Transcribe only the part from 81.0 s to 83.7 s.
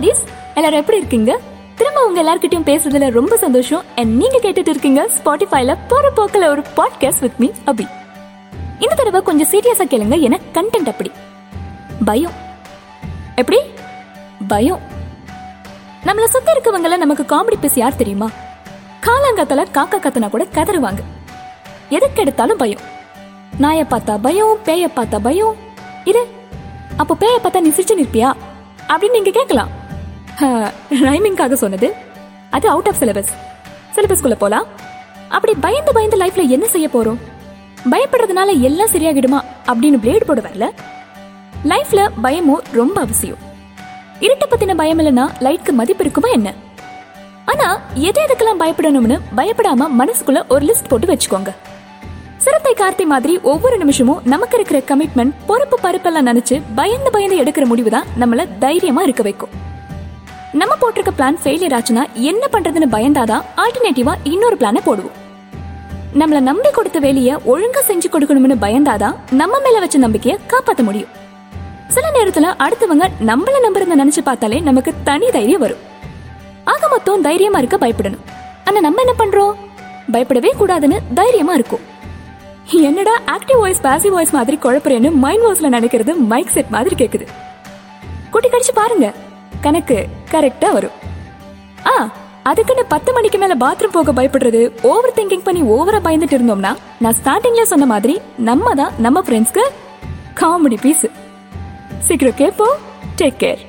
தைரியமா இருக்கும். என்னடா ஆக்டிவ்